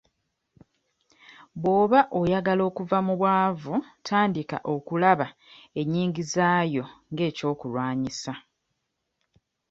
[1.61, 3.75] Bw'oba oyagala okuva mu bwavu
[4.07, 5.27] tandika okulaba
[5.79, 8.33] ennyingizaayo nga eky'okulwanisa.